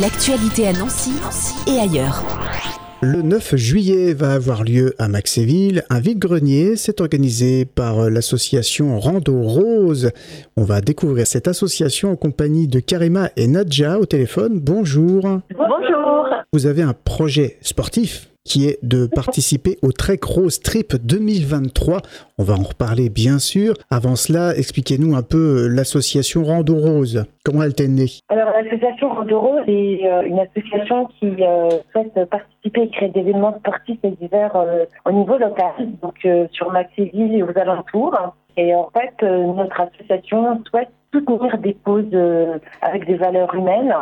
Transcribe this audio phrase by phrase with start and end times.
[0.00, 1.12] L'actualité à Nancy
[1.66, 2.22] et ailleurs.
[3.00, 6.76] Le 9 juillet va avoir lieu à Maxéville un vide-grenier.
[6.76, 10.10] C'est organisé par l'association Rando Rose.
[10.58, 14.60] On va découvrir cette association en compagnie de Karima et Nadja au téléphone.
[14.60, 15.22] Bonjour.
[15.56, 16.26] Bonjour.
[16.52, 18.28] Vous avez un projet sportif?
[18.46, 22.00] Qui est de participer au Trek Rose Trip 2023.
[22.38, 23.74] On va en reparler bien sûr.
[23.90, 27.24] Avant cela, expliquez-nous un peu l'association Rando Rose.
[27.44, 28.06] Comment elle t'est née?
[28.28, 33.20] Alors l'association Rando Rose est euh, une association qui euh, souhaite participer et créer des
[33.20, 38.16] événements sportifs et divers euh, au niveau local, donc sur Maxéville et aux alentours.
[38.56, 43.94] Et en fait, notre association souhaite soutenir des causes euh, avec des valeurs humaines,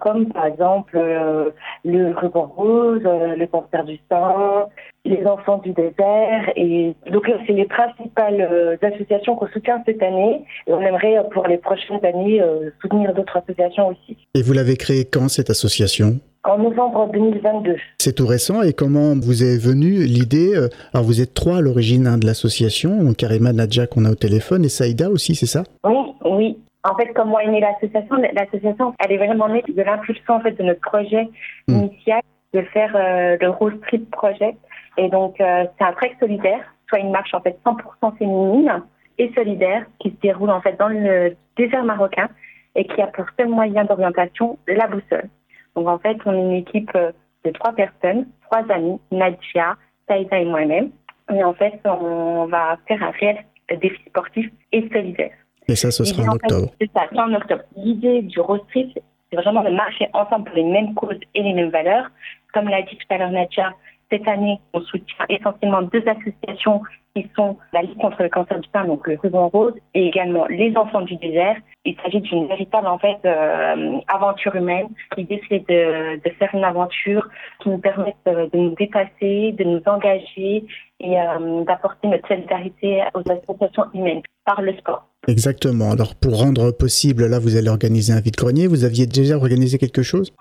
[0.00, 1.50] comme par exemple euh,
[1.88, 4.66] le ruban rose, euh, le cancer du sein,
[5.04, 6.52] les enfants du désert.
[6.56, 10.44] Et donc c'est les principales associations qu'on soutient cette année.
[10.66, 12.42] Et on aimerait pour les prochaines années
[12.82, 14.16] soutenir d'autres associations aussi.
[14.34, 16.20] Et vous l'avez créée quand cette association?
[16.44, 17.76] En novembre 2022.
[17.98, 20.54] C'est tout récent et comment vous est venue l'idée
[20.92, 24.64] Alors vous êtes trois à l'origine hein, de l'association, Karima Nadja qu'on a au téléphone
[24.64, 25.64] et Saïda aussi, c'est ça?
[25.84, 26.58] Oui, oui.
[26.84, 30.40] En fait, comme moi est née l'association, l'association, elle est vraiment née de l'impulsion en
[30.40, 31.28] fait de notre projet
[31.66, 31.74] hmm.
[31.74, 32.22] initial
[32.54, 34.56] de faire euh, le Rose Trip Project.
[34.96, 38.82] Et donc, euh, c'est un trek solidaire, soit une marche en fait 100% féminine
[39.18, 42.28] et solidaire qui se déroule en fait dans le désert marocain
[42.74, 45.28] et qui a pour seul moyen d'orientation la boussole.
[45.74, 47.12] Donc, en fait, on est une équipe euh,
[47.44, 50.90] de trois personnes, trois amis, Nadia, Saïda et moi-même.
[51.34, 53.44] Et en fait, on va faire un réel
[53.76, 55.32] défi sportif et solidaire.
[55.68, 56.70] Et ça, ce sera en, octobre.
[56.80, 57.62] C'est ça, en octobre.
[57.76, 58.98] L'idée du road trip,
[59.30, 62.10] c'est vraiment de marcher ensemble pour les mêmes causes et les mêmes valeurs.
[62.54, 63.74] Comme l'a dit tout à l'heure Nadia,
[64.10, 66.82] cette année, on soutient essentiellement deux associations
[67.14, 70.46] qui sont la Ligue contre le cancer du sein, donc le Ruban Rose, et également
[70.46, 71.56] les Enfants du désert.
[71.84, 74.88] Il s'agit d'une véritable en fait euh, aventure humaine.
[75.16, 77.28] L'idée c'est de, de, faire une aventure
[77.60, 80.64] qui nous permette euh, de nous dépasser, de nous engager
[81.00, 85.08] et euh, d'apporter notre solidarité aux associations humaines par le sport.
[85.26, 85.90] Exactement.
[85.90, 88.66] Alors pour rendre possible, là vous allez organiser un vide-grenier.
[88.66, 90.32] Vous aviez déjà organisé quelque chose?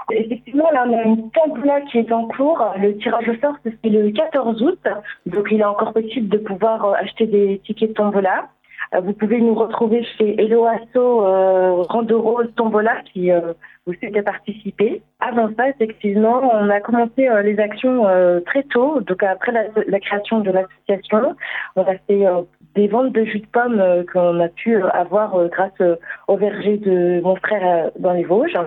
[0.59, 2.65] On a une tombola qui est en cours?
[2.79, 4.79] Le tirage au sort c'est le 14 août,
[5.25, 8.49] donc il est encore possible de pouvoir euh, acheter des tickets de tombola.
[8.95, 13.53] Euh, vous pouvez nous retrouver chez Eloasso euh, Rando Rose Tombola qui euh,
[13.85, 15.01] vous souhaitez participer.
[15.19, 18.05] Avant ça, effectivement, on a commencé euh, les actions
[18.45, 19.01] très tôt.
[19.01, 21.35] Donc après la, la création de l'association,
[21.75, 22.25] on a fait
[22.75, 25.81] des ventes de jus de pomme qu'on a pu avoir grâce
[26.27, 28.57] au verger de mon frère dans les Vosges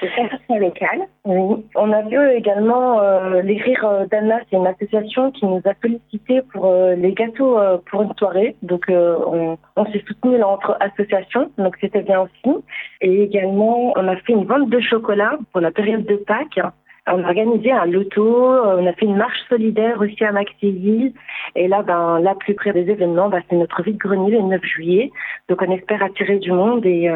[0.00, 1.06] c'est façon locale.
[1.24, 1.64] Oui.
[1.74, 5.72] On a vu également euh, les rires euh, d'Anna, c'est une association qui nous a
[5.80, 7.58] sollicité pour euh, les gâteaux
[7.90, 8.56] pour une soirée.
[8.62, 12.56] Donc on, on s'est soutenu entre associations, donc c'était bien aussi.
[13.00, 16.60] Et également, on a fait une vente de chocolat pour la période de Pâques.
[17.06, 21.12] On a organisé un loto, on a fait une marche solidaire aussi à Maxéville.
[21.56, 25.10] Et là, ben, là, plus près des événements, ben, c'est notre vide-grenier le 9 juillet.
[25.48, 27.10] Donc, on espère attirer du monde et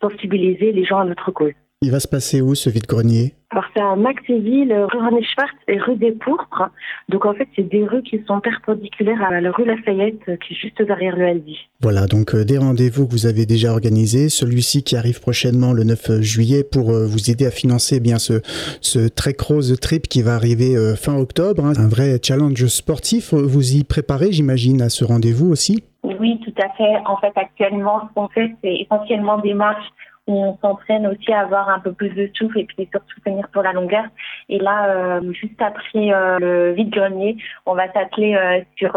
[0.00, 1.54] sensibiliser les gens à notre cause.
[1.84, 3.34] Il va se passer où ce vide-grenier?
[3.50, 6.70] Alors c'est à Maxéville, rue René Schwartz et rue des Pourpres.
[7.08, 10.56] Donc en fait c'est des rues qui sont perpendiculaires à la rue Lafayette qui est
[10.56, 11.58] juste derrière le Aldi.
[11.80, 14.28] Voilà donc euh, des rendez-vous que vous avez déjà organisés.
[14.28, 18.18] Celui-ci qui arrive prochainement le 9 juillet pour euh, vous aider à financer eh bien
[18.18, 18.40] ce,
[18.80, 21.66] ce Trek Rose Trip qui va arriver euh, fin octobre.
[21.66, 21.72] Hein.
[21.76, 23.34] Un vrai challenge sportif.
[23.34, 25.82] Vous y préparez j'imagine à ce rendez-vous aussi?
[26.04, 26.96] Oui tout à fait.
[27.06, 29.90] En fait actuellement ce qu'on fait c'est essentiellement des marches
[30.28, 33.62] on s'entraîne aussi à avoir un peu plus de souffle et puis surtout tenir pour
[33.62, 34.04] la longueur.
[34.48, 38.96] Et là, euh, juste après euh, le vide-grenier, on va s'atteler euh, sur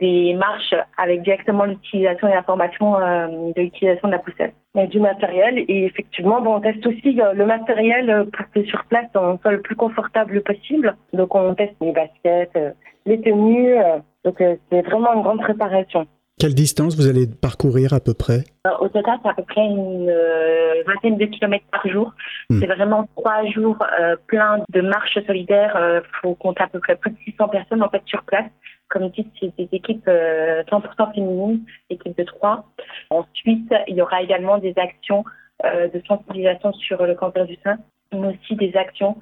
[0.00, 4.54] des marches avec directement l'utilisation et la formation de l'utilisation de la poussette.
[4.74, 9.06] Et du matériel et effectivement, bon, on teste aussi le matériel pour que sur place
[9.14, 10.96] on soit le plus confortable possible.
[11.12, 12.58] Donc on teste les baskets,
[13.04, 13.76] les tenues.
[14.24, 16.06] donc c'est vraiment une grande préparation.
[16.38, 18.44] Quelle distance vous allez parcourir à peu près?
[18.66, 22.12] Euh, Au total, c'est à peu près une euh, vingtaine de kilomètres par jour.
[22.50, 22.58] Hmm.
[22.58, 25.76] C'est vraiment trois jours euh, pleins de marches solidaires.
[25.78, 28.50] Il faut compter à peu près plus de 600 personnes en fait sur place.
[28.88, 32.66] Comme dit, c'est des équipes 100% féminines, équipes de trois.
[33.08, 35.24] Ensuite, il y aura également des actions
[35.64, 37.78] de sensibilisation sur le cancer du sein,
[38.12, 39.16] mais aussi des actions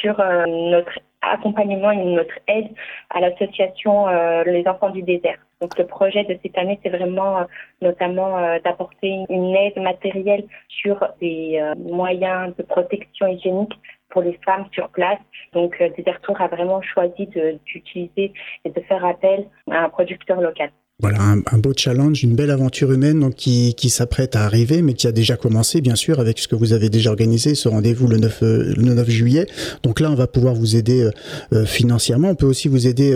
[0.00, 2.68] sur notre accompagnement et notre aide
[3.10, 4.06] à l'association
[4.44, 5.38] Les Enfants du désert.
[5.62, 7.44] Donc le projet de cette année, c'est vraiment euh,
[7.80, 13.72] notamment euh, d'apporter une aide matérielle sur des euh, moyens de protection hygiénique
[14.10, 15.20] pour les femmes sur place.
[15.52, 17.28] Donc Desertour a vraiment choisi
[17.64, 18.32] d'utiliser
[18.64, 20.70] et de faire appel à un producteur local.
[21.00, 24.92] Voilà, un, beau challenge, une belle aventure humaine donc qui, qui s'apprête à arriver, mais
[24.92, 28.06] qui a déjà commencé, bien sûr, avec ce que vous avez déjà organisé, ce rendez-vous
[28.06, 29.46] le 9, euh, le 9 juillet.
[29.82, 31.10] Donc là, on va pouvoir vous aider euh,
[31.54, 32.28] euh, financièrement.
[32.28, 33.12] On peut aussi vous aider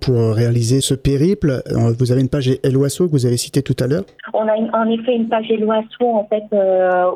[0.00, 1.62] pour réaliser ce périple.
[1.98, 4.88] Vous avez une page Eloasso que vous avez citée tout à l'heure On a en
[4.88, 6.44] effet une page Eloasso, en fait,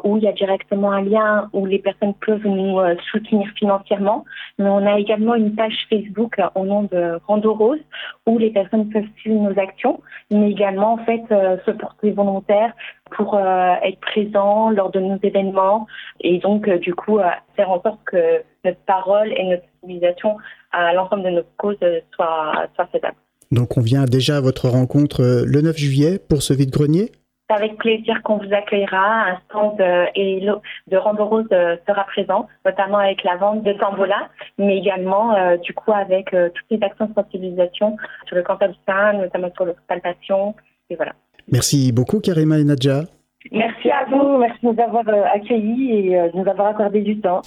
[0.02, 2.78] où il y a directement un lien où les personnes peuvent nous
[3.12, 4.24] soutenir financièrement.
[4.58, 7.78] Mais on a également une page Facebook au nom de Rando Rose,
[8.26, 10.00] où les personnes peuvent suivre nos actions
[10.30, 12.72] mais également en fait euh, se porter volontaire
[13.10, 15.86] pour euh, être présent lors de nos événements
[16.20, 17.18] et donc euh, du coup
[17.56, 20.36] faire en sorte que notre parole et notre civilisation
[20.72, 21.76] à l'ensemble de nos causes
[22.14, 23.16] soient, soient faisables.
[23.50, 27.12] Donc on vient déjà à votre rencontre le 9 juillet pour ce vide-grenier?
[27.48, 29.30] C'est avec plaisir qu'on vous accueillera.
[29.30, 29.80] Un stand
[30.14, 30.46] et
[30.86, 34.28] de Randorose sera présent, notamment avec la vente de Tambola,
[34.58, 37.96] mais également du coup avec toutes les actions de sensibilisation
[38.26, 40.54] sur le cancer du sein, notamment sur palpation.
[40.90, 41.12] Et voilà.
[41.50, 43.02] Merci beaucoup Karima et Nadja.
[43.52, 47.40] Merci à vous, merci de nous avoir accueillis et de nous avoir accordé du temps.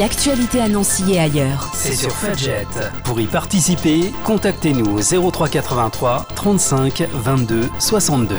[0.00, 1.68] L'actualité à Nancy et ailleurs.
[1.74, 2.64] C'est sur Fudget.
[3.04, 8.34] Pour y participer, contactez-nous au 0383 35 22 62.